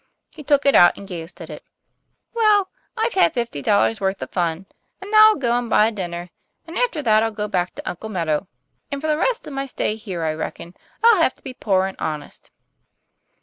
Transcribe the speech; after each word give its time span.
He 0.31 0.41
took 0.43 0.65
it 0.65 0.73
out 0.73 0.97
and 0.97 1.07
gazed 1.07 1.39
at 1.41 1.51
it. 1.51 1.63
"Well, 2.33 2.71
I've 2.97 3.13
had 3.13 3.35
fifty 3.35 3.61
dollars' 3.61 4.01
worth 4.01 4.19
of 4.23 4.31
fun; 4.31 4.65
and 4.99 5.11
now 5.11 5.27
I'll 5.27 5.35
go 5.35 5.55
and 5.55 5.69
buy 5.69 5.85
a 5.85 5.91
dinner, 5.91 6.31
and 6.65 6.75
after 6.75 7.03
that 7.03 7.21
I'll 7.21 7.29
go 7.29 7.47
back 7.47 7.75
to 7.75 7.87
Uncle 7.87 8.09
Meadow; 8.09 8.47
and 8.91 8.99
for 8.99 9.05
the 9.05 9.15
rest 9.15 9.45
of 9.45 9.53
my 9.53 9.67
stay 9.67 9.95
here 9.95 10.23
I 10.23 10.33
reckon 10.33 10.73
I'll 11.03 11.21
have 11.21 11.35
to 11.35 11.43
be 11.43 11.53
poor 11.53 11.85
and 11.85 11.99
honest." 11.99 12.49